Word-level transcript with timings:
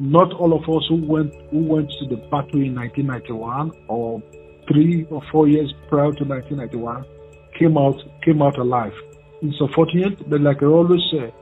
not 0.00 0.32
all 0.32 0.54
of 0.54 0.62
us 0.62 0.82
who 0.88 0.96
went 0.96 1.32
who 1.50 1.62
went 1.62 1.90
to 2.00 2.06
the 2.06 2.16
battle 2.16 2.62
in 2.62 2.74
1991 2.74 3.70
or 3.86 4.22
three 4.66 5.04
or 5.10 5.22
four 5.30 5.46
years 5.46 5.72
prior 5.88 6.10
to 6.12 6.24
1991 6.24 7.04
came 7.58 7.76
out 7.76 8.00
came 8.24 8.40
out 8.40 8.58
alive. 8.58 8.94
It's 9.42 9.60
unfortunate, 9.60 10.28
but 10.28 10.40
like 10.40 10.62
I 10.62 10.66
always 10.66 11.00
say, 11.12 11.32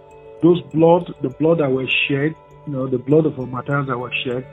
those 0.42 0.60
blood, 0.72 1.12
the 1.22 1.30
blood 1.30 1.58
that 1.58 1.70
was 1.70 1.88
shed, 2.08 2.34
you 2.66 2.72
know, 2.72 2.88
the 2.88 2.98
blood 2.98 3.26
of 3.26 3.38
our 3.38 3.46
martyrs 3.46 3.86
that 3.86 3.98
was 3.98 4.12
shed, 4.24 4.46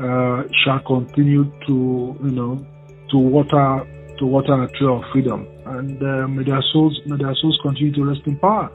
uh, 0.00 0.44
shall 0.64 0.80
continue 0.80 1.44
to, 1.66 2.16
you 2.22 2.30
know, 2.30 2.64
to 3.10 3.18
water 3.18 3.86
to 4.18 4.26
water 4.26 4.62
a 4.62 4.68
tree 4.72 4.86
of 4.86 5.02
freedom, 5.12 5.46
and 5.66 6.02
uh, 6.02 6.28
may 6.28 6.42
their 6.42 6.62
souls 6.72 7.00
may 7.06 7.16
their 7.16 7.34
souls 7.36 7.58
continue 7.62 7.92
to 7.92 8.04
rest 8.04 8.20
in 8.26 8.36
power. 8.38 8.70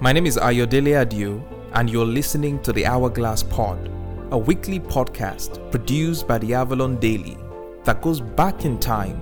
My 0.00 0.12
name 0.12 0.26
is 0.26 0.36
Ayodele 0.36 1.00
Adio, 1.00 1.42
and 1.72 1.90
you're 1.90 2.06
listening 2.06 2.62
to 2.62 2.72
the 2.72 2.86
Hourglass 2.86 3.42
Pod, 3.42 3.90
a 4.30 4.38
weekly 4.38 4.78
podcast 4.78 5.72
produced 5.72 6.28
by 6.28 6.38
the 6.38 6.54
Avalon 6.54 7.00
Daily 7.00 7.36
that 7.82 8.00
goes 8.00 8.20
back 8.20 8.64
in 8.64 8.78
time 8.78 9.20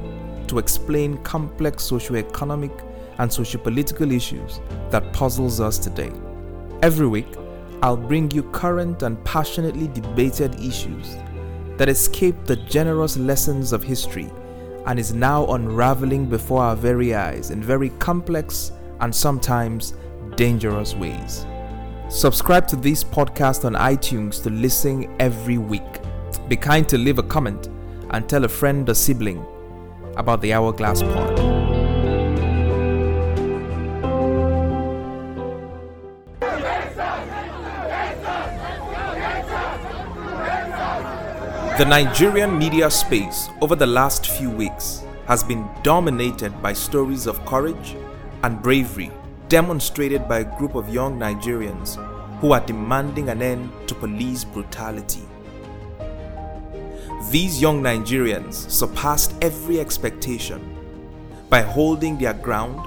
to 0.49 0.59
explain 0.59 1.17
complex 1.23 1.83
socio-economic 1.85 2.73
and 3.17 3.33
socio-political 3.33 4.13
issues 4.13 4.61
that 4.91 5.15
puzzles 5.15 5.63
us 5.63 5.79
today. 5.79 6.13
Every 6.83 7.07
week, 7.07 7.35
I'll 7.81 7.97
bring 7.97 8.31
you 8.33 8.43
current 8.51 9.03
and 9.03 9.25
passionately 9.25 9.89
debated 9.89 10.61
issues 10.61 11.17
that 11.79 11.89
escape 11.89 12.45
the 12.45 12.57
generous 12.57 13.17
lessons 13.17 13.73
of 13.73 13.83
history 13.83 14.31
and 14.85 14.99
is 14.99 15.15
now 15.15 15.47
unraveling 15.47 16.27
before 16.27 16.61
our 16.61 16.77
very 16.77 17.15
eyes 17.15 17.51
in 17.51 17.63
very 17.63 17.89
complex 17.99 18.73
and 19.01 19.15
sometimes 19.15 19.95
dangerous 20.37 20.95
ways. 20.95 21.47
Subscribe 22.09 22.69
to 22.69 22.77
this 22.77 23.03
podcast 23.03 23.65
on 23.65 23.75
iTunes 23.75 24.43
to 24.43 24.51
listen 24.51 25.13
every 25.19 25.59
week. 25.59 25.83
Be 26.49 26.57
kind 26.57 26.89
to 26.89 26.97
leave 26.97 27.19
a 27.19 27.23
comment 27.23 27.69
and 28.11 28.29
tell 28.29 28.45
a 28.45 28.49
friend 28.49 28.89
or 28.89 28.95
sibling 28.95 29.45
about 30.17 30.41
the 30.41 30.53
Hourglass 30.53 31.03
Pod. 31.03 31.37
The 41.79 41.85
Nigerian 41.85 42.57
media 42.57 42.91
space 42.91 43.51
over 43.61 43.77
the 43.77 43.87
last 43.87 44.29
few 44.29 44.49
weeks 44.49 45.03
has 45.27 45.43
been 45.43 45.69
dominated 45.83 46.63
by 46.63 46.73
stories 46.73 47.27
of 47.27 47.45
courage 47.45 47.97
and 48.45 48.63
bravery 48.63 49.11
demonstrated 49.49 50.29
by 50.29 50.41
a 50.41 50.59
group 50.59 50.75
of 50.75 50.89
young 50.93 51.19
Nigerians 51.19 51.97
who 52.41 52.53
are 52.53 52.61
demanding 52.67 53.29
an 53.29 53.43
end 53.43 53.71
to 53.89 53.95
police 53.95 54.45
brutality. 54.45 55.23
These 57.31 57.61
young 57.61 57.83
Nigerians 57.83 58.55
surpassed 58.71 59.35
every 59.43 59.81
expectation 59.81 60.77
by 61.49 61.63
holding 61.63 62.19
their 62.19 62.35
ground 62.35 62.81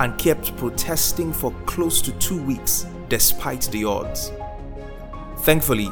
and 0.00 0.18
kept 0.18 0.56
protesting 0.56 1.32
for 1.32 1.50
close 1.64 2.00
to 2.02 2.12
two 2.12 2.42
weeks 2.42 2.86
despite 3.08 3.62
the 3.72 3.84
odds. 3.84 4.30
Thankfully, 5.40 5.90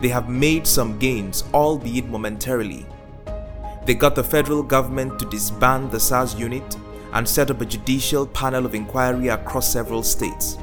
they 0.00 0.08
have 0.08 0.28
made 0.28 0.66
some 0.66 0.98
gains, 0.98 1.44
albeit 1.52 2.06
momentarily. 2.06 2.86
They 3.86 3.94
got 3.94 4.14
the 4.14 4.24
federal 4.24 4.62
government 4.62 5.18
to 5.18 5.24
disband 5.26 5.90
the 5.90 6.00
SARS 6.00 6.34
unit 6.34 6.76
and 7.14 7.28
set 7.28 7.50
up 7.50 7.60
a 7.60 7.64
judicial 7.64 8.26
panel 8.26 8.66
of 8.66 8.74
inquiry 8.74 9.28
across 9.28 9.72
several 9.72 10.02
states. 10.02 10.58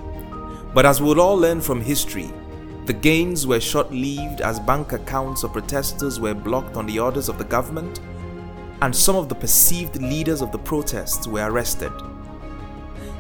But 0.74 0.86
as 0.86 1.02
we'll 1.02 1.20
all 1.20 1.38
learn 1.38 1.60
from 1.62 1.82
history, 1.82 2.32
the 2.86 2.94
gains 2.94 3.48
were 3.48 3.60
short 3.60 3.92
lived 3.92 4.42
as 4.42 4.60
bank 4.60 4.92
accounts 4.92 5.44
of 5.44 5.54
protesters 5.54 6.20
were 6.20 6.34
blocked 6.34 6.76
on 6.76 6.86
the 6.86 7.00
orders 7.00 7.30
of 7.30 7.38
the 7.38 7.46
government, 7.46 8.00
and 8.82 8.96
some 8.96 9.16
of 9.16 9.30
the 9.30 9.36
perceived 9.36 10.02
leaders 10.02 10.42
of 10.42 10.52
the 10.52 10.58
protests 10.58 11.28
were 11.28 11.50
arrested. 11.50 11.92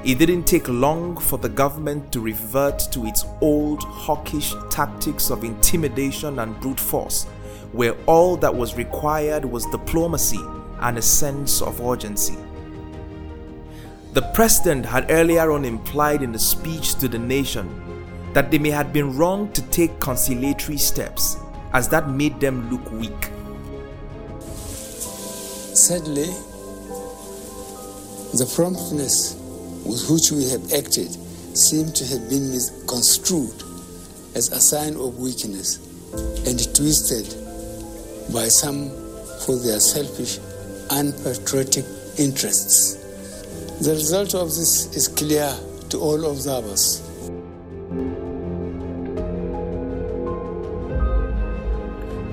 It 0.03 0.17
didn't 0.17 0.45
take 0.45 0.67
long 0.67 1.15
for 1.15 1.37
the 1.37 1.47
government 1.47 2.11
to 2.11 2.19
revert 2.19 2.79
to 2.91 3.05
its 3.05 3.25
old 3.39 3.83
hawkish 3.83 4.55
tactics 4.69 5.29
of 5.29 5.43
intimidation 5.43 6.39
and 6.39 6.59
brute 6.59 6.79
force, 6.79 7.25
where 7.71 7.95
all 8.07 8.35
that 8.37 8.53
was 8.53 8.75
required 8.75 9.45
was 9.45 9.65
diplomacy 9.67 10.43
and 10.79 10.97
a 10.97 11.01
sense 11.01 11.61
of 11.61 11.79
urgency. 11.79 12.35
The 14.13 14.21
president 14.33 14.85
had 14.85 15.09
earlier 15.09 15.51
on 15.51 15.63
implied 15.63 16.21
in 16.21 16.35
a 16.35 16.39
speech 16.39 16.95
to 16.95 17.07
the 17.07 17.17
nation 17.17 17.69
that 18.33 18.51
they 18.51 18.59
may 18.59 18.69
have 18.69 18.91
been 18.91 19.15
wrong 19.15 19.49
to 19.53 19.61
take 19.69 20.01
conciliatory 20.01 20.77
steps, 20.77 21.37
as 21.71 21.87
that 21.89 22.09
made 22.09 22.37
them 22.41 22.69
look 22.69 22.91
weak. 22.91 23.31
Sadly, 25.73 26.27
the 28.35 28.51
promptness 28.53 29.35
with 29.85 30.09
which 30.09 30.31
we 30.33 30.49
have 30.49 30.73
acted 30.73 31.11
seemed 31.55 31.95
to 31.95 32.05
have 32.05 32.29
been 32.29 32.51
misconstrued 32.51 33.63
as 34.35 34.51
a 34.51 34.59
sign 34.59 34.95
of 34.97 35.19
weakness 35.19 35.79
and 36.45 36.59
twisted 36.75 37.27
by 38.33 38.49
some 38.49 38.89
for 39.45 39.55
their 39.55 39.79
selfish, 39.79 40.39
unpatriotic 40.89 41.85
interests. 42.17 43.00
The 43.81 43.93
result 43.93 44.35
of 44.35 44.49
this 44.49 44.95
is 44.95 45.07
clear 45.07 45.51
to 45.89 45.97
all 45.99 46.29
observers. 46.29 47.01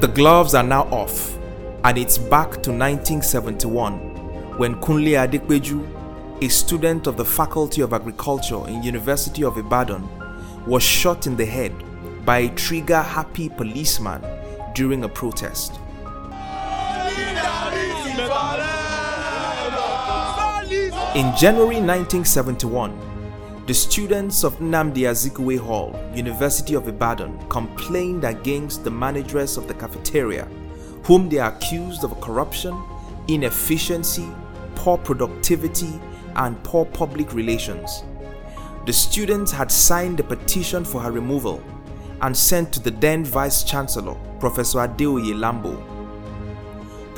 The 0.01 0.09
gloves 0.15 0.55
are 0.55 0.63
now 0.63 0.83
off, 0.91 1.39
and 1.85 1.97
it's 1.97 2.19
back 2.19 2.51
to 2.65 2.71
1971 2.71 4.59
when 4.59 4.79
Kunle 4.83 5.27
Adepeju, 5.27 6.43
a 6.45 6.49
student 6.49 7.07
of 7.07 7.17
the 7.17 7.25
Faculty 7.25 7.81
of 7.81 7.95
Agriculture 7.95 8.69
in 8.69 8.83
University 8.83 9.43
of 9.43 9.57
Ibadan, 9.57 10.07
was 10.67 10.83
shot 10.83 11.27
in 11.27 11.35
the 11.35 11.47
head 11.47 11.73
by 12.27 12.41
a 12.41 12.55
trigger-happy 12.57 13.49
policeman 13.49 14.23
during 14.75 15.03
a 15.05 15.09
protest. 15.09 15.81
In 21.15 21.35
January 21.35 21.81
1971, 21.81 23.65
the 23.67 23.73
students 23.73 24.45
of 24.45 24.59
Nnamdi 24.59 25.07
Azikiwe 25.09 25.59
Hall, 25.59 25.99
University 26.15 26.75
of 26.75 26.87
Ibadan, 26.87 27.39
complained 27.49 28.25
against 28.25 28.85
the 28.85 28.91
managers 28.91 29.57
of 29.57 29.67
the 29.67 29.73
cafeteria, 29.73 30.45
whom 31.05 31.31
they 31.31 31.39
accused 31.39 32.05
of 32.05 32.21
corruption, 32.21 32.79
inefficiency, 33.27 34.29
poor 34.75 34.99
productivity, 34.99 35.99
and 36.37 36.63
poor 36.63 36.85
public 36.85 37.33
relations. 37.33 38.05
The 38.85 38.93
students 38.93 39.51
had 39.51 39.73
signed 39.73 40.21
a 40.21 40.25
petition 40.25 40.85
for 40.85 41.01
her 41.01 41.11
removal 41.11 41.63
and 42.21 42.37
sent 42.37 42.71
to 42.75 42.81
the 42.81 42.91
then 42.91 43.25
Vice 43.25 43.65
Chancellor, 43.65 44.15
Professor 44.41 44.81
Adeoye 44.81 45.33
Lambo, 45.33 45.98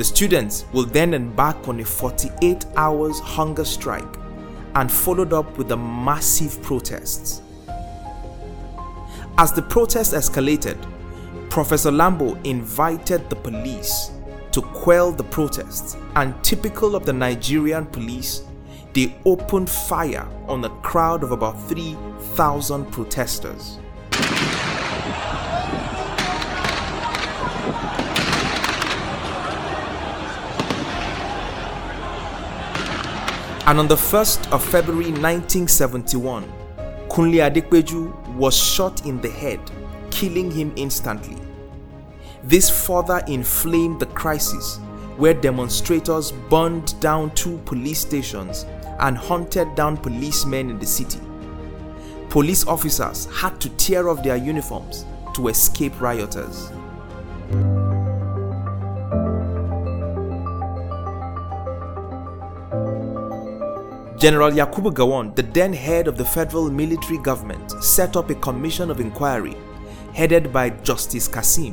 the 0.01 0.05
students 0.05 0.65
will 0.73 0.87
then 0.87 1.13
embark 1.13 1.69
on 1.69 1.79
a 1.81 1.85
48 1.85 2.65
hours 2.75 3.21
hunger 3.21 3.67
strike 3.67 4.17
and 4.75 4.91
followed 4.91 5.35
up 5.35 5.59
with 5.59 5.69
the 5.69 5.77
massive 5.77 6.63
protests. 6.63 7.43
As 9.37 9.53
the 9.53 9.61
protests 9.61 10.15
escalated, 10.15 10.79
Professor 11.51 11.91
Lambo 11.91 12.43
invited 12.47 13.29
the 13.29 13.37
police 13.37 14.11
to 14.53 14.63
quell 14.63 15.13
the 15.13 15.25
protests, 15.25 15.99
and 16.17 16.33
typical 16.43 16.97
of 16.97 17.05
the 17.05 17.13
Nigerian 17.13 17.85
police, 17.85 18.45
they 18.95 19.15
opened 19.27 19.69
fire 19.69 20.27
on 20.49 20.65
a 20.65 20.71
crowd 20.81 21.23
of 21.23 21.33
about 21.33 21.63
3,000 21.69 22.87
protesters. 22.91 23.79
And 33.67 33.79
on 33.79 33.89
the 33.89 33.95
1st 33.95 34.53
of 34.53 34.65
February 34.65 35.13
1971, 35.13 36.45
Kunle 37.09 37.51
Adepeju 37.51 38.35
was 38.35 38.57
shot 38.57 39.05
in 39.07 39.21
the 39.21 39.31
head, 39.31 39.61
killing 40.11 40.51
him 40.51 40.73
instantly. 40.77 41.37
This 42.43 42.71
further 42.71 43.23
inflamed 43.27 44.01
the 44.01 44.07
crisis 44.07 44.79
where 45.17 45.35
demonstrators 45.35 46.33
burned 46.49 46.99
down 47.01 47.31
two 47.35 47.59
police 47.67 48.01
stations 48.01 48.65
and 49.01 49.17
hunted 49.17 49.75
down 49.75 49.97
policemen 49.97 50.71
in 50.71 50.79
the 50.79 50.87
city. 50.87 51.21
Police 52.31 52.67
officers 52.67 53.27
had 53.35 53.61
to 53.61 53.69
tear 53.71 54.09
off 54.09 54.23
their 54.23 54.37
uniforms 54.37 55.05
to 55.35 55.49
escape 55.49 56.01
rioters. 56.01 56.71
General 64.21 64.51
Yakubu 64.53 64.93
Gowon, 64.93 65.35
the 65.35 65.43
then 65.43 65.73
head 65.73 66.07
of 66.07 66.19
the 66.19 66.25
federal 66.27 66.71
military 66.71 67.17
government, 67.17 67.71
set 67.83 68.19
up 68.19 68.29
a 68.29 68.35
commission 68.35 68.91
of 68.91 69.01
inquiry 69.01 69.57
headed 70.13 70.53
by 70.53 70.69
Justice 70.69 71.27
Kasim. 71.27 71.73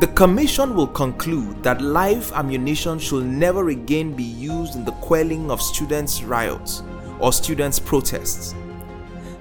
The 0.00 0.10
commission 0.14 0.74
will 0.74 0.86
conclude 0.86 1.62
that 1.62 1.82
live 1.82 2.32
ammunition 2.32 2.98
should 2.98 3.26
never 3.26 3.68
again 3.68 4.14
be 4.14 4.24
used 4.24 4.74
in 4.74 4.86
the 4.86 4.92
quelling 5.02 5.50
of 5.50 5.60
students' 5.60 6.22
riots 6.22 6.82
or 7.20 7.30
students' 7.30 7.78
protests. 7.78 8.54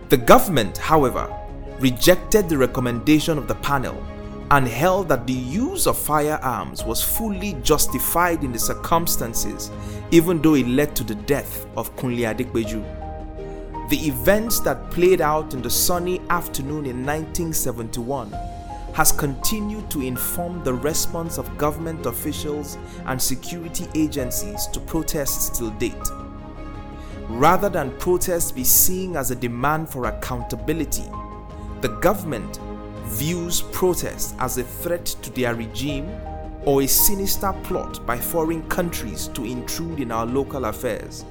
The 0.10 0.18
government, 0.18 0.78
however, 0.78 1.34
rejected 1.80 2.50
the 2.50 2.58
recommendation 2.58 3.38
of 3.38 3.48
the 3.48 3.56
panel 3.56 3.96
and 4.52 4.68
held 4.68 5.10
that 5.10 5.28
the 5.28 5.34
use 5.34 5.88
of 5.88 5.98
firearms 5.98 6.84
was 6.84 7.04
fully 7.04 7.54
justified 7.64 8.44
in 8.44 8.52
the 8.52 8.60
circumstances, 8.60 9.72
even 10.12 10.42
though 10.42 10.54
it 10.54 10.68
led 10.68 10.96
to 10.96 11.04
the 11.04 11.16
death 11.16 11.66
of 11.76 11.94
Kunle 11.98 12.34
Adepeju. 12.34 13.90
The 13.90 14.08
events 14.08 14.60
that 14.62 14.90
played 14.90 15.22
out 15.22 15.54
in 15.54 15.62
the 15.62 15.70
sunny 15.70 16.22
afternoon 16.30 16.86
in 16.86 17.06
1971 17.06 18.32
has 18.94 19.12
continued 19.12 19.90
to 19.92 20.02
inform 20.02 20.64
the 20.64 20.74
response 20.74 21.38
of 21.38 21.58
government 21.58 22.06
officials 22.06 22.78
and 23.06 23.22
security 23.22 23.88
agencies 23.96 24.68
to 24.68 24.80
protests 24.80 25.58
till 25.58 25.70
date. 25.72 25.94
Rather 27.30 27.70
than 27.70 27.96
protests 27.98 28.52
be 28.52 28.64
seen 28.64 29.16
as 29.18 29.30
a 29.30 29.36
demand 29.36 29.90
for 29.90 30.06
accountability, 30.06 31.04
the 31.82 31.90
government 32.02 32.60
views 33.08 33.62
protests 33.72 34.36
as 34.40 34.58
a 34.58 34.64
threat 34.64 35.06
to 35.06 35.30
their 35.32 35.56
regime 35.56 36.10
or 36.66 36.82
a 36.82 36.88
sinister 36.88 37.54
plot 37.64 38.06
by 38.06 38.18
foreign 38.18 38.62
countries 38.70 39.30
to 39.30 39.46
intrude 39.46 40.00
in 40.00 40.12
our 40.12 40.26
local 40.26 40.66
affairs. 40.66 41.24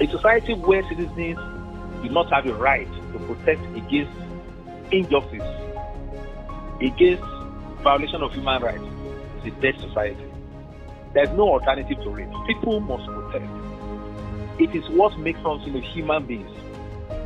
A 0.00 0.06
society 0.08 0.54
where 0.54 0.82
citizens 0.88 1.38
do 2.02 2.08
not 2.08 2.32
have 2.32 2.46
a 2.46 2.54
right 2.54 2.88
to 3.12 3.18
protest 3.20 3.62
against 3.76 4.12
injustice, 4.90 5.42
against 6.80 7.22
violation 7.82 8.22
of 8.22 8.32
human 8.32 8.62
rights, 8.62 8.84
is 9.44 9.52
a 9.52 9.60
dead 9.60 9.78
society. 9.80 10.24
There's 11.12 11.30
no 11.30 11.48
alternative 11.50 11.98
to 12.02 12.16
it. 12.16 12.28
People 12.46 12.80
must 12.80 13.04
protest. 13.04 13.50
It 14.58 14.74
is 14.74 14.88
what 14.90 15.18
makes 15.18 15.40
us 15.44 15.62
human 15.92 16.26
beings 16.26 16.50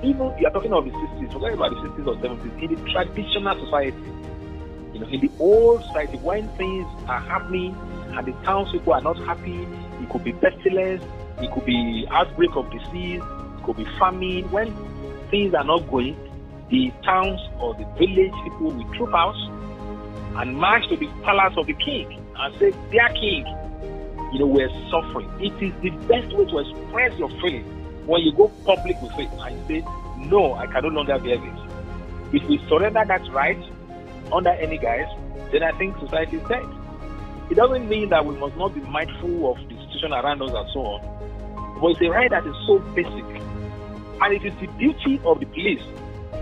even 0.02 0.32
you 0.38 0.46
are 0.46 0.50
talking 0.50 0.72
of 0.72 0.84
the 0.84 0.90
60s, 0.90 1.32
forget 1.32 1.54
about 1.54 1.70
the 1.70 1.76
60s 1.76 2.06
or 2.06 2.16
70s, 2.16 2.62
in 2.62 2.74
the 2.74 2.90
traditional 2.90 3.64
society, 3.64 3.96
you 4.92 5.00
know, 5.00 5.08
in 5.08 5.20
the 5.20 5.30
old 5.40 5.82
society, 5.84 6.18
when 6.18 6.48
things 6.50 6.86
are 7.08 7.20
happening 7.20 7.76
and 8.16 8.26
the 8.26 8.32
townspeople 8.44 8.92
are 8.92 9.00
not 9.00 9.18
happy, 9.18 9.66
it 10.00 10.08
could 10.08 10.24
be 10.24 10.32
pestilence, 10.32 11.02
it 11.40 11.50
could 11.52 11.64
be 11.64 12.06
outbreak 12.10 12.50
of 12.54 12.70
disease, 12.70 13.22
it 13.22 13.64
could 13.64 13.76
be 13.76 13.84
famine. 13.98 14.48
When 14.50 14.74
things 15.30 15.54
are 15.54 15.64
not 15.64 15.90
going, 15.90 16.16
the 16.70 16.92
towns 17.02 17.40
or 17.58 17.74
the 17.74 17.84
village 17.98 18.32
people 18.44 18.70
will 18.70 18.94
troop 18.94 19.14
out 19.14 19.36
and 20.40 20.56
march 20.56 20.88
to 20.88 20.96
the 20.96 21.08
palace 21.24 21.54
of 21.56 21.66
the 21.66 21.74
king 21.74 22.24
and 22.36 22.58
say, 22.58 22.70
Their 22.92 23.08
king, 23.14 23.46
you 24.32 24.38
know, 24.38 24.46
we're 24.46 24.70
suffering. 24.90 25.28
It 25.40 25.60
is 25.62 25.72
the 25.82 25.90
best 26.06 26.36
way 26.36 26.44
to 26.44 26.58
express 26.58 27.18
your 27.18 27.30
feelings 27.40 27.77
when 28.08 28.22
you 28.22 28.32
go 28.32 28.48
public 28.64 29.00
with 29.02 29.12
it 29.18 29.28
and 29.38 29.68
say, 29.68 29.84
no, 30.16 30.54
I 30.54 30.66
can 30.66 30.82
no 30.82 30.88
longer 30.88 31.18
bear 31.18 31.36
this. 31.36 31.60
If 32.32 32.48
we 32.48 32.56
surrender 32.66 33.04
that 33.06 33.20
right 33.30 33.62
under 34.32 34.50
any 34.50 34.78
guise, 34.78 35.06
then 35.52 35.62
I 35.62 35.72
think 35.76 35.98
society 35.98 36.38
is 36.38 36.48
dead. 36.48 36.64
It 37.50 37.56
doesn't 37.56 37.86
mean 37.86 38.08
that 38.08 38.24
we 38.24 38.34
must 38.36 38.56
not 38.56 38.74
be 38.74 38.80
mindful 38.80 39.52
of 39.52 39.58
the 39.68 39.76
situation 39.84 40.12
around 40.12 40.40
us 40.40 40.50
and 40.52 40.68
so 40.72 40.80
on. 40.80 41.80
But 41.80 41.88
it's 41.92 42.00
a 42.00 42.08
right 42.08 42.30
that 42.30 42.46
is 42.46 42.56
so 42.66 42.78
basic. 42.96 43.28
And 44.20 44.32
it 44.32 44.44
is 44.44 44.54
the 44.58 44.66
duty 44.78 45.20
of 45.24 45.40
the 45.40 45.46
police, 45.46 45.84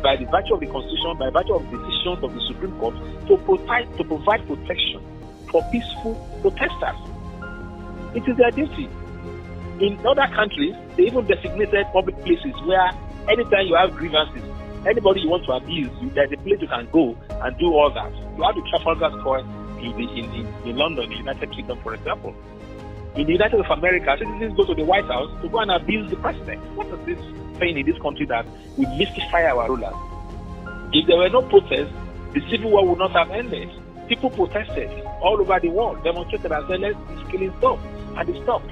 by 0.03 0.17
the 0.17 0.27
virtue 0.27 0.55
of 0.55 0.61
the 0.61 0.67
Constitution, 0.67 1.19
by 1.19 1.31
virtue 1.31 1.55
of 1.55 1.67
decisions 1.69 2.23
of 2.23 2.33
the 2.33 2.41
Supreme 2.47 2.79
Court, 2.79 2.95
to 3.27 3.37
to 3.37 4.05
provide 4.05 4.47
protection 4.47 5.03
for 5.51 5.63
peaceful 5.73 6.15
protesters. 6.43 6.97
It 8.15 8.23
is 8.29 8.37
their 8.37 8.53
duty. 8.53 8.89
In 9.81 9.99
other 10.07 10.27
countries, 10.35 10.75
they 10.97 11.05
even 11.05 11.27
designated 11.27 11.87
public 11.93 12.17
places 12.25 12.55
where 12.65 12.91
anytime 13.29 13.67
you 13.67 13.75
have 13.75 13.95
grievances, 13.95 14.43
anybody 14.87 15.21
you 15.21 15.29
want 15.29 15.45
to 15.45 15.53
abuse, 15.53 15.91
you, 16.01 16.09
there's 16.11 16.33
a 16.33 16.37
place 16.39 16.57
you 16.63 16.69
can 16.69 16.89
go 16.91 17.15
and 17.29 17.59
do 17.59 17.67
all 17.75 17.93
that. 17.93 18.11
You 18.37 18.43
have 18.43 18.55
the 18.55 18.65
Trafalgar 18.71 19.13
Square 19.21 19.41
in, 19.85 19.93
the, 19.93 20.09
in, 20.17 20.25
in, 20.33 20.47
in 20.65 20.77
London, 20.77 21.11
the 21.11 21.17
United 21.17 21.53
Kingdom, 21.53 21.79
for 21.83 21.93
example. 21.93 22.35
In 23.17 23.27
the 23.27 23.33
United 23.33 23.61
States 23.61 23.69
of 23.71 23.79
America, 23.79 24.17
citizens 24.19 24.57
go 24.57 24.65
to 24.65 24.75
the 24.75 24.85
White 24.85 25.05
House 25.05 25.29
to 25.43 25.49
go 25.51 25.59
and 25.59 25.71
abuse 25.71 26.09
the 26.09 26.17
president. 26.17 26.63
What 26.75 26.87
is 26.87 27.05
this 27.05 27.19
saying 27.59 27.77
in 27.77 27.85
this 27.85 28.01
country 28.01 28.25
that 28.27 28.47
we 28.79 28.87
mystify 28.97 29.45
our 29.45 29.69
rulers? 29.69 29.95
If 30.95 31.07
there 31.07 31.19
were 31.19 31.29
no 31.29 31.43
protests, 31.43 31.93
the 32.33 32.41
civil 32.49 32.71
war 32.71 32.89
would 32.89 32.99
not 32.99 33.13
have 33.13 33.31
ended. 33.31 33.69
People 34.09 34.31
protested 34.31 34.89
all 35.21 35.37
over 35.39 35.61
the 35.61 35.69
world, 35.69 36.03
demonstrated 36.03 36.51
and 36.51 36.67
said, 36.67 36.81
let 36.81 37.09
this 37.09 37.29
killing 37.31 37.53
stop. 37.59 37.79
And 38.17 38.29
it 38.29 38.43
stopped 38.43 38.71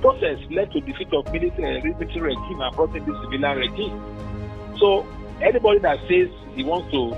process 0.00 0.38
led 0.50 0.70
to 0.72 0.80
defeat 0.80 1.12
of 1.12 1.30
military, 1.32 1.80
uh, 1.80 1.84
military 1.84 2.20
regime 2.34 2.60
and 2.60 2.76
brought 2.76 2.94
in 2.96 3.04
the 3.04 3.20
civilian 3.22 3.58
regime. 3.58 4.76
So 4.78 5.06
anybody 5.40 5.78
that 5.80 5.98
says 6.08 6.28
he 6.54 6.64
wants 6.64 6.90
to, 6.92 7.16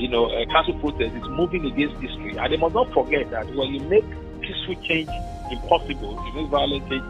you 0.00 0.08
know, 0.08 0.26
uh, 0.26 0.44
cancel 0.46 0.78
protest 0.80 1.14
is 1.14 1.28
moving 1.28 1.64
against 1.66 1.96
history. 2.00 2.36
And 2.36 2.52
they 2.52 2.56
must 2.56 2.74
not 2.74 2.92
forget 2.92 3.30
that 3.30 3.46
when 3.54 3.74
you 3.74 3.80
make 3.80 4.04
peaceful 4.40 4.74
change 4.82 5.08
impossible, 5.50 6.22
you 6.26 6.42
make 6.42 6.50
violent 6.50 6.88
change 6.88 7.04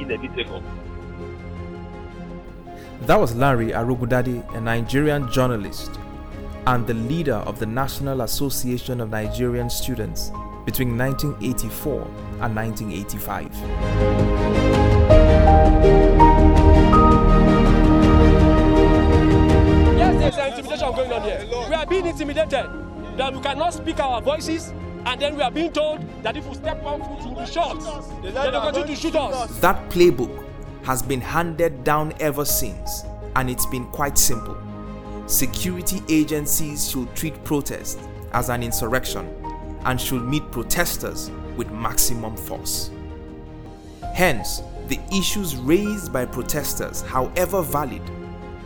inevitable. 0.00 0.62
That 3.02 3.18
was 3.18 3.34
Lanre 3.34 3.72
Arogundade, 3.72 4.44
a 4.54 4.60
Nigerian 4.60 5.30
journalist 5.30 5.98
and 6.66 6.86
the 6.86 6.94
leader 6.94 7.34
of 7.34 7.58
the 7.58 7.66
National 7.66 8.20
Association 8.20 9.00
of 9.00 9.10
Nigerian 9.10 9.68
Students 9.68 10.30
between 10.64 10.96
1984 10.96 12.00
and 12.40 12.56
1985. 12.56 13.52
Yes, 19.96 20.18
there's 20.18 20.36
an 20.36 20.48
intimidation 20.50 20.94
going 20.94 21.12
on 21.12 21.22
here. 21.22 21.46
We 21.68 21.74
are 21.74 21.86
being 21.86 22.06
intimidated 22.06 22.70
that 23.16 23.34
we 23.34 23.40
cannot 23.40 23.74
speak 23.74 24.00
our 24.00 24.22
voices, 24.22 24.72
and 25.04 25.20
then 25.20 25.36
we 25.36 25.42
are 25.42 25.50
being 25.50 25.72
told 25.72 26.00
that 26.22 26.36
if 26.36 26.46
we 26.46 26.54
step 26.54 26.80
one 26.82 27.00
foot, 27.00 27.24
we 27.24 27.34
will 27.34 27.40
be 27.40 27.46
shot. 27.46 27.80
They're 28.22 28.52
going 28.52 28.86
to 28.86 28.96
shoot 28.96 29.16
us. 29.16 29.58
That 29.58 29.90
playbook 29.90 30.44
has 30.84 31.02
been 31.02 31.20
handed 31.20 31.82
down 31.84 32.12
ever 32.20 32.44
since, 32.44 33.04
and 33.34 33.50
it's 33.50 33.66
been 33.66 33.86
quite 33.86 34.16
simple. 34.16 34.56
Security 35.26 36.00
agencies 36.08 36.88
should 36.90 37.14
treat 37.16 37.42
protest 37.44 37.98
as 38.32 38.48
an 38.48 38.62
insurrection 38.62 39.28
and 39.84 40.00
should 40.00 40.22
meet 40.24 40.50
protesters 40.50 41.30
with 41.56 41.70
maximum 41.70 42.36
force. 42.36 42.90
Hence, 44.14 44.62
the 44.88 44.98
issues 45.12 45.56
raised 45.56 46.12
by 46.12 46.26
protesters, 46.26 47.02
however 47.02 47.62
valid, 47.62 48.02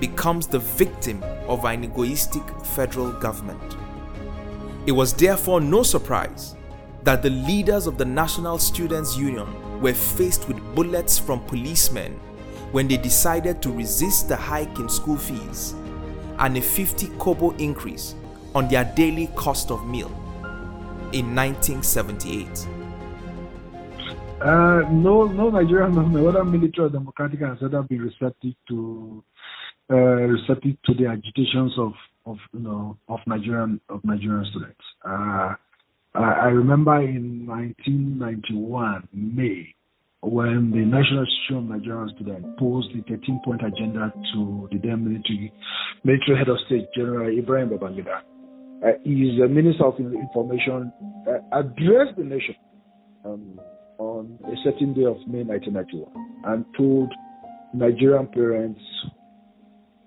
becomes 0.01 0.47
the 0.47 0.59
victim 0.59 1.23
of 1.47 1.65
an 1.65 1.85
egoistic 1.85 2.43
federal 2.65 3.13
government. 3.13 3.77
It 4.87 4.93
was 4.93 5.13
therefore 5.13 5.61
no 5.61 5.83
surprise 5.83 6.55
that 7.03 7.23
the 7.23 7.31
leaders 7.31 7.87
of 7.87 7.99
the 7.99 8.05
National 8.05 8.59
Students 8.59 9.17
Union 9.17 9.81
were 9.81 9.95
faced 9.95 10.49
with 10.49 10.59
bullets 10.75 11.19
from 11.19 11.45
policemen 11.45 12.13
when 12.73 12.89
they 12.89 12.97
decided 12.97 13.63
to 13.63 13.71
resist 13.71 14.29
the 14.29 14.37
hike 14.37 14.79
in 14.79 14.89
school 14.89 15.17
fees 15.17 15.75
and 16.39 16.57
a 16.57 16.61
50 16.61 17.09
kobo 17.19 17.53
increase 17.57 18.15
on 18.55 18.69
their 18.69 18.85
daily 18.97 19.29
cost 19.37 19.71
of 19.71 19.87
meal 19.87 20.11
in 21.13 21.35
1978? 21.35 22.67
Uh, 24.41 24.83
no, 24.91 25.25
no 25.25 25.49
Nigerian, 25.51 25.95
no 25.95 26.45
military 26.45 26.87
or 26.87 26.91
democratic 26.91 27.41
has 27.41 27.57
ever 27.63 27.83
been 27.83 28.03
receptive 28.03 28.53
to 28.69 29.25
uh, 29.91 29.95
receptive 29.97 30.77
to 30.85 30.95
the 30.95 31.07
agitations 31.07 31.73
of, 31.79 31.93
of 32.27 32.37
you 32.53 32.61
know 32.61 32.99
of 33.09 33.21
Nigerian 33.27 33.81
of 33.89 34.05
Nigerian 34.05 34.45
students. 34.51 34.81
Uh, 35.05 35.55
I, 36.15 36.49
remember 36.49 37.01
in 37.03 37.47
1991 37.47 39.09
May 39.13 39.75
when 40.23 40.71
the 40.71 40.79
National 40.79 41.21
Institute 41.25 41.57
of 41.59 41.65
Nigerian 41.65 42.11
Students 42.17 42.49
posed 42.59 42.89
the 42.95 43.03
13-point 43.03 43.61
agenda 43.63 44.13
to 44.35 44.69
the 44.73 44.79
then 44.79 45.05
military 45.05 45.53
military 46.05 46.39
head 46.39 46.49
of 46.49 46.57
state 46.67 46.89
General 46.95 47.29
Ibrahim 47.39 47.71
Babangida 47.71 48.23
uh, 48.85 48.91
is 49.05 49.39
the 49.39 49.49
Minister 49.49 49.85
of 49.85 49.99
Information, 49.99 50.93
uh, 51.29 51.59
addressed 51.59 52.17
the 52.17 52.25
nation 52.25 52.55
um, 53.25 53.61
on 53.99 54.39
a 54.45 54.55
certain 54.65 54.95
day 54.95 55.05
of 55.05 55.17
May 55.27 55.43
1991 55.43 56.11
and 56.45 56.65
told 56.77 57.13
Nigerian 57.75 58.27
parents 58.29 58.81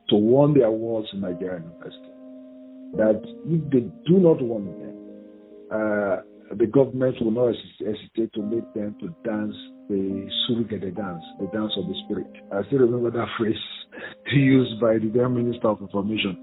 to 0.09 0.15
warn 0.15 0.53
their 0.53 0.71
wards 0.71 1.07
in 1.13 1.21
Nigerian 1.21 1.63
university 1.63 2.09
that 2.97 3.21
if 3.45 3.71
they 3.71 3.85
do 4.07 4.19
not 4.19 4.41
warn 4.41 4.65
them, 4.65 4.95
uh, 5.71 6.55
the 6.55 6.65
government 6.65 7.15
will 7.21 7.31
not 7.31 7.53
hesitate 7.77 8.33
to 8.33 8.41
make 8.41 8.73
them 8.73 8.95
to 8.99 9.07
dance 9.23 9.53
the 9.89 10.29
surrogate 10.47 10.95
dance, 10.95 11.23
the 11.39 11.47
dance 11.53 11.71
of 11.77 11.85
the 11.87 11.95
spirit. 12.05 12.31
I 12.51 12.65
still 12.67 12.79
remember 12.79 13.11
that 13.11 13.27
phrase 13.37 13.55
used 14.33 14.79
by 14.79 14.93
the 14.97 15.11
then 15.13 15.35
Minister 15.35 15.67
of 15.67 15.81
Information, 15.81 16.37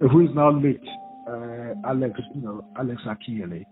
who 0.00 0.20
is 0.22 0.30
now 0.34 0.50
late, 0.50 0.82
uh, 1.28 1.74
Alex, 1.88 2.20
you 2.34 2.42
know, 2.42 2.64
Alex 2.78 3.00
Akinyele. 3.06 3.64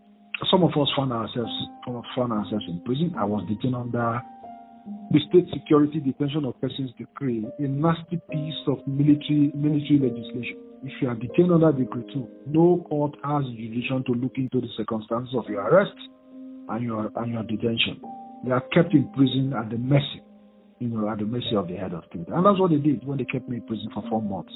Some 0.51 0.65
of 0.65 0.71
us 0.71 0.89
found 0.97 1.13
ourselves, 1.13 1.53
found 2.17 2.33
ourselves 2.33 2.65
in 2.69 2.81
prison. 2.85 3.15
I 3.17 3.25
was 3.25 3.47
detained 3.49 3.77
under 3.77 4.21
the 5.13 5.21
State 5.29 5.47
Security 5.53 6.01
Detention 6.01 6.45
of 6.45 6.61
Persons 6.61 6.91
Decree, 6.99 7.47
a 7.59 7.63
nasty 7.63 8.21
piece 8.31 8.61
of 8.67 8.79
military 8.87 9.53
military 9.55 10.01
legislation. 10.03 10.57
If 10.83 11.01
you 11.01 11.09
are 11.09 11.15
detained 11.15 11.53
under 11.53 11.71
Decree 11.71 12.03
2, 12.13 12.29
no 12.47 12.85
court 12.89 13.15
has 13.23 13.45
jurisdiction 13.55 14.03
to 14.07 14.13
look 14.13 14.33
into 14.37 14.61
the 14.61 14.69
circumstances 14.77 15.35
of 15.39 15.45
your 15.49 15.63
arrest 15.63 15.95
and 16.71 16.83
your 16.83 17.13
and 17.15 17.33
your 17.33 17.45
detention. 17.45 18.01
They 18.45 18.51
are 18.51 18.65
kept 18.75 18.93
in 18.95 19.09
prison 19.15 19.53
at 19.55 19.71
the 19.71 19.79
mercy, 19.79 20.23
you 20.81 20.89
know, 20.89 21.09
at 21.09 21.19
the 21.19 21.27
mercy 21.27 21.55
of 21.55 21.69
the 21.69 21.77
head 21.77 21.93
of 21.95 22.03
state. 22.11 22.27
And 22.27 22.45
that's 22.45 22.59
what 22.59 22.71
they 22.71 22.83
did 22.83 23.07
when 23.07 23.19
they 23.19 23.25
kept 23.25 23.49
me 23.49 23.59
in 23.59 23.63
prison 23.63 23.87
for 23.95 24.03
four 24.11 24.23
months 24.23 24.53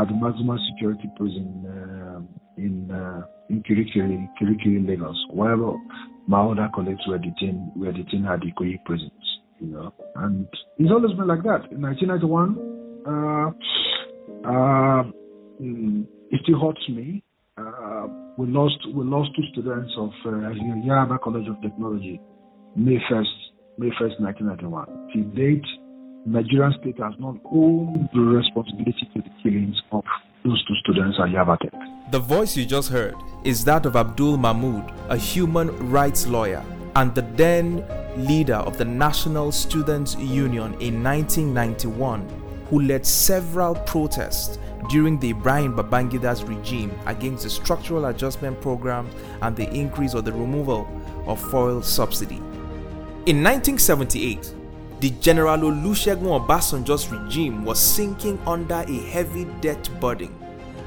at 0.00 0.08
the 0.08 0.14
maximum 0.14 0.58
security 0.72 1.08
prison 1.16 1.64
uh, 1.66 2.20
in 2.56 2.90
uh, 2.90 3.22
in 3.48 3.62
Kirikiri, 3.62 4.28
Kirikiri, 4.40 4.86
Lagos, 4.86 5.16
while 5.30 5.80
my 6.26 6.40
other 6.40 6.68
colleagues 6.74 7.02
were 7.06 7.18
detained 7.18 7.70
were 7.76 7.92
detained 7.92 8.26
at 8.26 8.40
Ikoyi 8.40 8.82
prisons. 8.84 9.12
You 9.60 9.68
know, 9.68 9.94
and 10.16 10.46
it's 10.78 10.90
always 10.90 11.16
been 11.16 11.28
like 11.28 11.42
that. 11.44 11.70
In 11.70 11.80
1991, 11.82 12.58
uh, 13.06 13.50
uh, 14.48 15.02
mm, 15.62 16.06
it 16.30 16.40
still 16.42 16.60
hurts 16.60 16.88
me. 16.88 17.22
Uh, 17.56 18.08
we 18.36 18.46
lost 18.48 18.78
we 18.94 19.04
lost 19.04 19.30
two 19.36 19.44
students 19.52 19.92
of 19.96 20.10
uh, 20.26 21.18
College 21.22 21.48
of 21.48 21.60
Technology, 21.62 22.20
May 22.74 22.98
1st, 23.10 23.78
May 23.78 23.90
1st, 23.90 24.20
1991. 24.20 24.86
To 25.14 25.22
date, 25.38 25.64
Nigerian 26.26 26.74
state 26.80 26.98
has 26.98 27.12
not 27.20 27.36
owned 27.52 28.08
the 28.12 28.20
responsibility 28.20 29.06
to 29.14 29.20
the 29.20 29.30
killings 29.42 29.76
students 30.94 31.18
at. 31.18 32.12
The 32.12 32.18
voice 32.18 32.56
you 32.56 32.64
just 32.64 32.88
heard 32.90 33.14
is 33.42 33.64
that 33.64 33.86
of 33.86 33.96
Abdul 33.96 34.36
Mahmoud, 34.36 34.92
a 35.08 35.16
human 35.16 35.90
rights 35.90 36.26
lawyer 36.26 36.64
and 36.96 37.14
the 37.14 37.22
then 37.22 37.84
leader 38.16 38.54
of 38.54 38.78
the 38.78 38.84
National 38.84 39.50
Students 39.50 40.14
Union 40.16 40.74
in 40.80 41.02
1991, 41.02 42.28
who 42.70 42.82
led 42.82 43.04
several 43.04 43.74
protests 43.74 44.58
during 44.88 45.18
the 45.18 45.30
Ibrahim 45.30 45.74
Babangida's 45.74 46.44
regime 46.44 46.92
against 47.06 47.42
the 47.42 47.50
structural 47.50 48.06
adjustment 48.06 48.60
program 48.60 49.08
and 49.42 49.56
the 49.56 49.68
increase 49.70 50.14
or 50.14 50.22
the 50.22 50.32
removal 50.32 50.86
of 51.26 51.40
fuel 51.50 51.82
subsidy. 51.82 52.36
In 53.26 53.42
1978, 53.42 54.54
the 55.00 55.10
General 55.20 55.58
Olusegun 55.58 56.46
Obasanjo's 56.46 57.08
regime 57.08 57.64
was 57.64 57.80
sinking 57.80 58.38
under 58.46 58.84
a 58.86 58.98
heavy 59.10 59.44
debt 59.60 59.88
burden, 60.00 60.32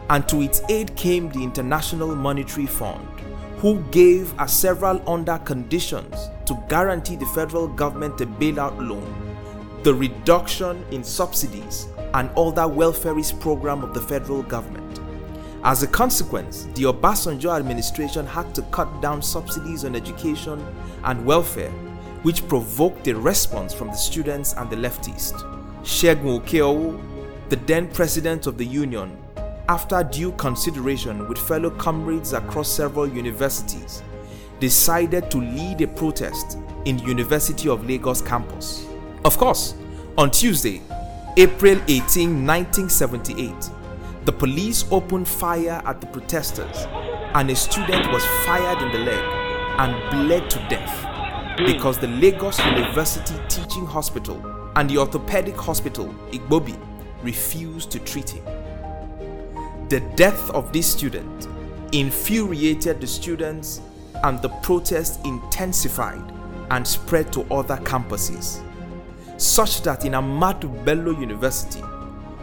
and 0.09 0.27
to 0.29 0.41
its 0.41 0.61
aid 0.69 0.95
came 0.95 1.29
the 1.29 1.43
International 1.43 2.15
Monetary 2.15 2.65
Fund, 2.65 3.07
who 3.57 3.81
gave 3.91 4.33
as 4.39 4.53
several 4.53 5.01
under 5.09 5.37
conditions 5.39 6.29
to 6.45 6.57
guarantee 6.69 7.15
the 7.15 7.25
federal 7.27 7.67
government 7.67 8.21
a 8.21 8.25
bailout 8.25 8.77
loan, 8.77 9.13
the 9.83 9.93
reduction 9.93 10.85
in 10.91 11.03
subsidies, 11.03 11.87
and 12.13 12.29
other 12.37 12.63
welfareist 12.63 13.39
program 13.39 13.83
of 13.83 13.93
the 13.93 14.01
federal 14.01 14.43
government. 14.43 14.99
As 15.63 15.83
a 15.83 15.87
consequence, 15.87 16.65
the 16.75 16.83
Obasanjo 16.83 17.57
administration 17.57 18.25
had 18.25 18.53
to 18.55 18.61
cut 18.63 19.01
down 19.01 19.21
subsidies 19.21 19.83
on 19.83 19.95
education 19.95 20.65
and 21.03 21.25
welfare, 21.25 21.71
which 22.21 22.47
provoked 22.47 23.07
a 23.07 23.15
response 23.15 23.73
from 23.73 23.87
the 23.87 23.95
students 23.95 24.53
and 24.53 24.69
the 24.69 24.75
leftists. 24.75 25.41
Segun 25.83 26.39
Okeowo, 26.41 27.01
the 27.49 27.55
then 27.55 27.87
president 27.89 28.47
of 28.47 28.57
the 28.57 28.65
union, 28.65 29.17
after 29.69 30.01
due 30.03 30.31
consideration 30.33 31.27
with 31.27 31.37
fellow 31.37 31.69
comrades 31.71 32.33
across 32.33 32.69
several 32.69 33.07
universities, 33.07 34.01
decided 34.59 35.29
to 35.29 35.39
lead 35.39 35.81
a 35.81 35.87
protest 35.87 36.57
in 36.85 36.97
University 36.99 37.67
of 37.67 37.85
Lagos 37.85 38.21
campus. 38.21 38.87
Of 39.25 39.37
course, 39.37 39.75
on 40.17 40.31
Tuesday, 40.31 40.81
April 41.35 41.79
18, 41.87 42.45
1978, 42.45 43.53
the 44.25 44.31
police 44.31 44.85
opened 44.89 45.27
fire 45.27 45.81
at 45.85 46.01
the 46.01 46.07
protesters 46.07 46.85
and 47.35 47.49
a 47.49 47.55
student 47.55 48.09
was 48.11 48.25
fired 48.45 48.81
in 48.81 48.91
the 48.91 48.99
leg 48.99 49.23
and 49.79 50.09
bled 50.09 50.49
to 50.49 50.59
death 50.69 51.57
because 51.65 51.97
the 51.97 52.07
Lagos 52.07 52.57
University 52.65 53.35
Teaching 53.49 53.85
Hospital 53.85 54.41
and 54.75 54.89
the 54.89 54.97
orthopedic 54.97 55.55
hospital, 55.55 56.07
Igbobi, 56.31 56.77
refused 57.21 57.91
to 57.91 57.99
treat 57.99 58.29
him. 58.29 58.43
The 59.89 60.01
death 60.17 60.49
of 60.49 60.73
this 60.73 60.91
student 60.91 61.47
infuriated 61.93 62.99
the 62.99 63.07
students 63.07 63.79
and 64.23 64.41
the 64.41 64.49
protest 64.61 65.25
intensified 65.25 66.21
and 66.71 66.85
spread 66.85 67.31
to 67.31 67.41
other 67.53 67.77
campuses, 67.77 68.61
such 69.37 69.81
that 69.83 70.03
in 70.03 70.11
Ahmadu 70.11 70.83
Bello 70.83 71.17
University, 71.17 71.81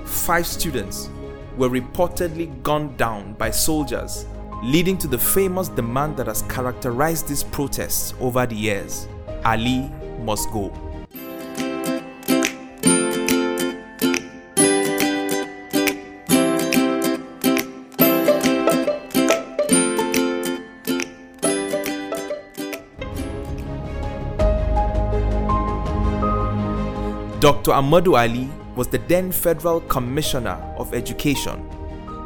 five 0.07 0.47
students 0.47 1.11
were 1.59 1.69
reportedly 1.69 2.63
gunned 2.63 2.97
down 2.97 3.35
by 3.35 3.51
soldiers, 3.51 4.25
leading 4.63 4.97
to 4.97 5.07
the 5.07 5.19
famous 5.19 5.69
demand 5.69 6.17
that 6.17 6.27
has 6.29 6.43
characterized 6.43 7.29
these 7.29 7.45
protests 7.45 8.15
over 8.21 8.47
the 8.47 8.57
years 8.57 9.07
Ali 9.45 9.91
must 10.21 10.51
go. 10.51 10.73
Dr. 27.65 27.81
Ahmadu 27.81 28.15
Ali 28.19 28.51
was 28.77 28.89
the 28.89 28.99
then 29.09 29.33
Federal 29.33 29.81
Commissioner 29.81 30.61
of 30.77 30.93
Education, 30.93 31.67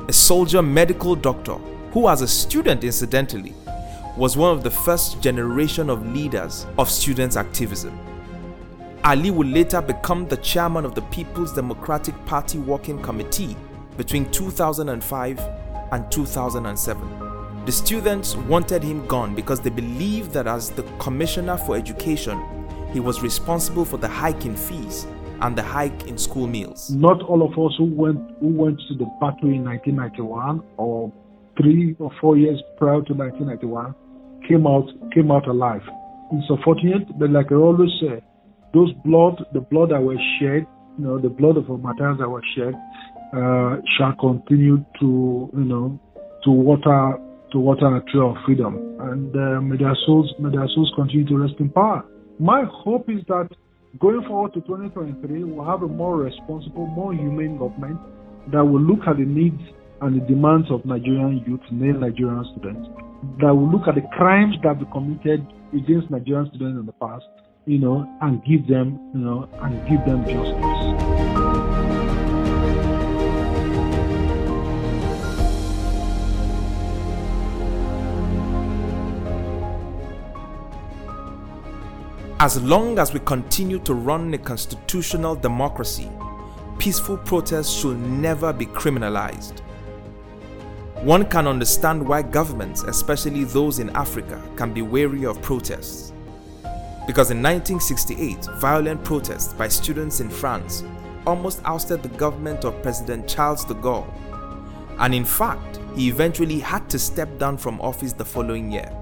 a 0.09 0.13
soldier 0.13 0.61
medical 0.63 1.15
doctor 1.15 1.55
who, 1.93 2.09
as 2.09 2.23
a 2.23 2.27
student 2.27 2.83
incidentally, 2.83 3.55
was 4.17 4.37
one 4.37 4.51
of 4.51 4.65
the 4.65 4.71
first 4.73 5.23
generation 5.23 5.91
of 5.91 6.05
leaders 6.05 6.67
of 6.77 6.91
students' 6.91 7.37
activism. 7.37 7.97
Ali 9.05 9.31
would 9.31 9.47
later 9.47 9.81
become 9.81 10.27
the 10.27 10.39
chairman 10.39 10.85
of 10.85 10.97
the 10.97 11.03
People's 11.03 11.53
Democratic 11.53 12.17
Party 12.27 12.59
Working 12.59 13.01
Committee 13.01 13.57
between 13.97 14.29
2005 14.33 15.39
and 15.93 16.11
2007. 16.11 17.65
The 17.65 17.71
students 17.71 18.35
wanted 18.35 18.83
him 18.83 19.07
gone 19.07 19.37
because 19.37 19.61
they 19.61 19.71
believed 19.71 20.33
that 20.33 20.49
as 20.49 20.71
the 20.71 20.83
Commissioner 20.99 21.57
for 21.59 21.77
Education, 21.77 22.43
he 22.93 22.99
was 22.99 23.23
responsible 23.23 23.85
for 23.85 23.99
the 23.99 24.09
hike 24.09 24.45
in 24.45 24.57
fees 24.57 25.07
and 25.41 25.57
the 25.57 25.63
hike 25.63 26.07
in 26.07 26.19
school 26.19 26.47
meals. 26.47 26.91
Not 26.91 27.23
all 27.23 27.43
of 27.43 27.53
us 27.53 27.75
who 27.79 27.85
went 27.85 28.21
who 28.41 28.49
went 28.49 28.81
to 28.89 28.95
the 28.95 29.07
battle 29.21 29.51
in 29.51 29.65
1991 29.65 30.63
or 30.77 31.13
three 31.61 31.97
or 31.99 32.11
four 32.21 32.37
years 32.37 32.61
prior 32.79 33.03
to 33.03 33.15
1991 33.15 33.95
came 34.49 34.67
out 34.67 34.89
came 35.15 35.31
out 35.31 35.47
alive. 35.47 35.83
It's 36.33 36.47
unfortunate, 36.51 37.19
but 37.19 37.31
like 37.31 37.51
I 37.51 37.55
always 37.55 37.91
say, 38.01 38.23
those 38.75 38.93
blood, 39.05 39.43
the 39.55 39.61
blood 39.61 39.91
that 39.91 40.03
was 40.03 40.19
shed, 40.39 40.67
you 40.99 41.05
know, 41.05 41.19
the 41.19 41.31
blood 41.31 41.57
of 41.57 41.71
our 41.71 41.79
martyrs 41.79 42.19
that 42.19 42.29
was 42.29 42.43
shed, 42.55 42.75
uh, 43.33 43.81
shall 43.97 44.15
continue 44.21 44.85
to, 45.01 45.51
you 45.53 45.65
know, 45.65 45.99
to 46.45 46.51
water 46.51 47.19
to 47.53 47.59
water 47.59 47.97
a 47.97 48.03
trail 48.13 48.33
of 48.33 48.37
freedom, 48.45 48.77
and 49.01 49.35
uh, 49.35 49.61
may 49.61 49.77
their 49.77 49.97
souls 50.05 50.33
may 50.39 50.51
their 50.51 50.69
souls 50.75 50.93
continue 50.97 51.27
to 51.27 51.39
rest 51.39 51.55
in 51.59 51.71
power. 51.71 52.05
My 52.39 52.65
hope 52.71 53.09
is 53.09 53.23
that 53.29 53.49
going 54.01 54.23
forward 54.27 54.53
to 54.55 54.61
2023, 54.61 55.45
we'll 55.45 55.67
have 55.67 55.83
a 55.83 55.89
more 55.89 56.17
responsible, 56.17 56.87
more 56.87 57.13
humane 57.13 57.59
government 57.59 57.99
that 58.53 58.65
will 58.65 58.81
look 58.81 59.01
at 59.07 59.17
the 59.17 59.25
needs 59.25 59.61
and 60.01 60.21
the 60.21 60.27
demands 60.27 60.71
of 60.71 60.85
Nigerian 60.85 61.43
youth, 61.47 61.61
male 61.73 61.99
Nigerian 61.99 62.45
students, 62.53 62.89
that 63.41 63.55
will 63.55 63.71
look 63.71 63.89
at 63.89 63.97
the 63.97 64.07
crimes 64.17 64.55
that 64.63 64.79
been 64.79 64.91
committed 64.91 65.47
against 65.75 66.11
Nigerian 66.11 66.49
students 66.49 66.79
in 66.79 66.87
the 66.87 66.93
past, 66.93 67.27
you 67.67 67.79
know, 67.79 68.07
and 68.23 68.43
give 68.45 68.69
them, 68.69 69.11
you 69.15 69.21
know, 69.21 69.49
and 69.63 69.75
give 69.89 70.05
them 70.07 70.25
justice. 70.25 71.38
As 82.41 82.63
long 82.63 83.01
as 83.01 83.13
we 83.13 83.19
continue 83.19 83.81
to 83.81 83.95
run 83.95 84.33
a 84.33 84.39
constitutional 84.39 85.35
democracy, 85.35 86.09
peaceful 86.79 87.17
protests 87.19 87.81
should 87.81 87.99
never 87.99 88.53
be 88.53 88.65
criminalized. 88.65 89.59
One 91.03 91.29
can 91.29 91.49
understand 91.49 92.07
why 92.07 92.23
governments, 92.23 92.85
especially 92.85 93.43
those 93.43 93.81
in 93.81 93.91
Africa, 93.91 94.41
can 94.55 94.73
be 94.73 94.83
wary 94.83 95.27
of 95.27 95.43
protests. 95.43 96.13
Because 97.09 97.33
in 97.33 97.43
1968, 97.43 98.45
violent 98.61 99.03
protests 99.03 99.53
by 99.55 99.67
students 99.67 100.21
in 100.21 100.31
France 100.31 100.85
almost 101.27 101.61
ousted 101.65 102.05
the 102.05 102.09
government 102.11 102.65
of 102.65 102.81
President 102.83 103.27
Charles 103.27 103.65
de 103.65 103.75
Gaulle. 103.75 104.07
And 105.01 105.13
in 105.13 105.25
fact, 105.25 105.81
he 105.97 106.09
eventually 106.09 106.61
had 106.61 106.89
to 106.91 107.01
step 107.01 107.37
down 107.37 107.57
from 107.59 107.81
office 107.81 108.13
the 108.13 108.25
following 108.25 108.71
year. 108.71 108.93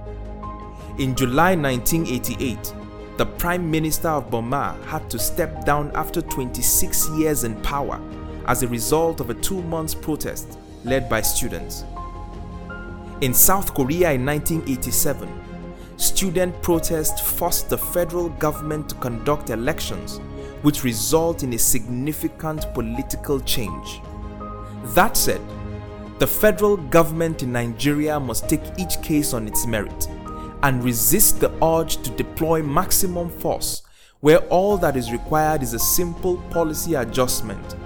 In 0.98 1.14
July 1.14 1.54
1988, 1.54 2.72
the 3.16 3.24
Prime 3.24 3.70
Minister 3.70 4.08
of 4.08 4.30
Burma 4.30 4.78
had 4.86 5.08
to 5.08 5.18
step 5.18 5.64
down 5.64 5.90
after 5.94 6.20
26 6.20 7.08
years 7.10 7.44
in 7.44 7.60
power 7.62 7.98
as 8.46 8.62
a 8.62 8.68
result 8.68 9.20
of 9.20 9.30
a 9.30 9.34
two 9.34 9.62
month 9.62 10.02
protest 10.02 10.58
led 10.84 11.08
by 11.08 11.22
students. 11.22 11.84
In 13.22 13.32
South 13.32 13.72
Korea 13.72 14.12
in 14.12 14.26
1987, 14.26 15.28
student 15.96 16.60
protests 16.60 17.18
forced 17.18 17.70
the 17.70 17.78
federal 17.78 18.28
government 18.28 18.90
to 18.90 18.94
conduct 18.96 19.48
elections, 19.48 20.18
which 20.60 20.84
result 20.84 21.42
in 21.42 21.54
a 21.54 21.58
significant 21.58 22.66
political 22.74 23.40
change. 23.40 24.02
That 24.94 25.16
said, 25.16 25.40
the 26.18 26.26
federal 26.26 26.76
government 26.76 27.42
in 27.42 27.52
Nigeria 27.52 28.20
must 28.20 28.46
take 28.50 28.62
each 28.78 29.00
case 29.00 29.32
on 29.32 29.48
its 29.48 29.66
merit 29.66 30.08
and 30.66 30.82
resist 30.82 31.38
the 31.38 31.64
urge 31.64 31.98
to 31.98 32.10
deploy 32.10 32.60
maximum 32.60 33.30
force 33.30 33.82
where 34.18 34.40
all 34.48 34.76
that 34.76 34.96
is 34.96 35.12
required 35.12 35.62
is 35.62 35.74
a 35.74 35.78
simple 35.78 36.38
policy 36.50 36.94
adjustment 36.94 37.76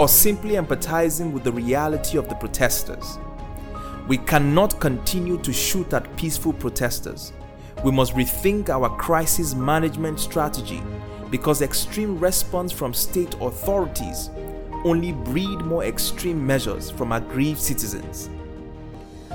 or 0.00 0.08
simply 0.08 0.54
empathizing 0.54 1.30
with 1.30 1.44
the 1.44 1.52
reality 1.52 2.18
of 2.18 2.28
the 2.28 2.34
protesters. 2.34 3.18
We 4.08 4.18
cannot 4.18 4.80
continue 4.80 5.38
to 5.42 5.52
shoot 5.52 5.92
at 5.92 6.16
peaceful 6.16 6.54
protesters. 6.54 7.32
We 7.84 7.92
must 7.92 8.14
rethink 8.14 8.68
our 8.68 8.88
crisis 8.96 9.54
management 9.54 10.18
strategy 10.18 10.82
because 11.30 11.62
extreme 11.62 12.18
response 12.18 12.72
from 12.72 12.92
state 12.94 13.36
authorities 13.40 14.28
only 14.84 15.12
breed 15.12 15.60
more 15.60 15.84
extreme 15.84 16.44
measures 16.44 16.90
from 16.90 17.12
aggrieved 17.12 17.60
citizens. 17.60 18.28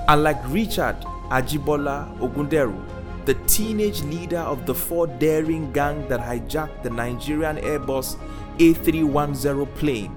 Unlike 0.10 0.42
Richard 0.50 0.98
Ajibola 1.30 2.18
Ogunderu, 2.20 2.82
the 3.26 3.34
teenage 3.46 4.02
leader 4.04 4.40
of 4.40 4.66
the 4.66 4.74
four 4.74 5.08
daring 5.08 5.72
gang 5.74 6.08
that 6.08 6.20
hijacked 6.20 6.84
the 6.84 6.90
Nigerian 6.90 7.58
Airbus 7.58 8.18
A310 8.58 9.76
plane 9.76 10.16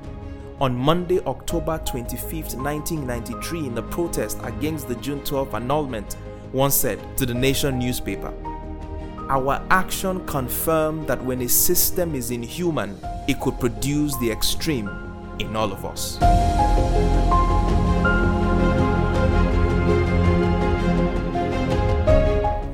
on 0.61 0.76
Monday, 0.76 1.21
October 1.21 1.81
25, 1.87 2.55
1993, 2.55 3.59
in 3.61 3.75
the 3.75 3.83
protest 3.85 4.38
against 4.43 4.88
the 4.88 4.95
June 4.97 5.25
12 5.25 5.55
annulment, 5.55 6.17
once 6.52 6.75
said 6.75 6.99
to 7.17 7.25
the 7.25 7.33
Nation 7.33 7.79
newspaper 7.79 8.33
Our 9.31 9.64
action 9.71 10.25
confirmed 10.26 11.07
that 11.07 11.25
when 11.25 11.40
a 11.40 11.49
system 11.49 12.14
is 12.14 12.31
inhuman, 12.31 12.99
it 13.26 13.40
could 13.40 13.59
produce 13.59 14.14
the 14.19 14.31
extreme 14.31 14.88
in 15.38 15.57
all 15.57 15.73
of 15.73 15.87
us. 15.87 16.19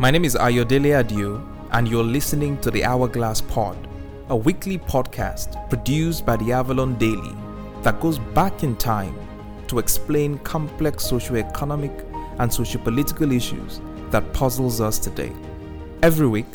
My 0.06 0.12
name 0.12 0.24
is 0.24 0.36
Ayodele 0.36 0.96
Adio, 1.00 1.44
and 1.72 1.88
you're 1.88 2.04
listening 2.04 2.60
to 2.60 2.70
the 2.70 2.84
Hourglass 2.84 3.40
Pod, 3.40 3.88
a 4.28 4.36
weekly 4.36 4.78
podcast 4.78 5.68
produced 5.68 6.24
by 6.24 6.36
the 6.36 6.52
Avalon 6.52 6.96
Daily 6.96 7.34
that 7.82 7.98
goes 7.98 8.20
back 8.20 8.62
in 8.62 8.76
time 8.76 9.18
to 9.66 9.80
explain 9.80 10.38
complex 10.44 11.06
socio-economic 11.06 11.90
and 12.38 12.54
socio-political 12.54 13.32
issues 13.32 13.80
that 14.10 14.32
puzzles 14.32 14.80
us 14.80 15.00
today. 15.00 15.32
Every 16.04 16.28
week, 16.28 16.46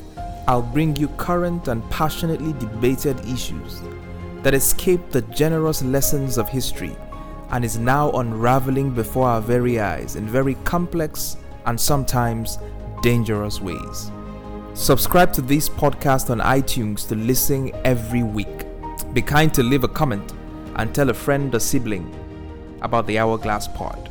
I'll 0.48 0.62
bring 0.62 0.96
you 0.96 1.10
current 1.18 1.68
and 1.68 1.84
passionately 1.90 2.54
debated 2.54 3.20
issues 3.26 3.82
that 4.44 4.54
escape 4.54 5.10
the 5.10 5.24
generous 5.24 5.84
lessons 5.84 6.38
of 6.38 6.48
history 6.48 6.96
and 7.50 7.66
is 7.66 7.78
now 7.78 8.12
unraveling 8.12 8.92
before 8.92 9.28
our 9.28 9.42
very 9.42 9.82
eyes 9.82 10.16
in 10.16 10.26
very 10.26 10.56
complex 10.64 11.36
and 11.66 11.78
sometimes 11.78 12.58
dangerous 13.02 13.62
ways. 13.62 14.12
Subscribe 14.74 15.34
to 15.34 15.42
this 15.42 15.68
podcast 15.68 16.30
on 16.30 16.40
iTunes 16.40 17.08
to 17.10 17.16
listen 17.16 17.72
every 17.84 18.24
week. 18.24 18.66
Be 19.14 19.22
kind 19.22 19.54
to 19.54 19.64
leave 19.64 19.84
a 19.84 19.88
comment 19.88 20.34
and 20.76 20.94
tell 20.94 21.10
a 21.10 21.14
friend 21.14 21.54
or 21.54 21.60
sibling 21.60 22.14
about 22.82 23.08
the 23.08 23.18
Hourglass 23.18 23.68
Pod. 23.68 24.11